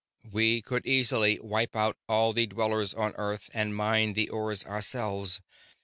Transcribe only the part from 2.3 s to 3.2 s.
the dwellers on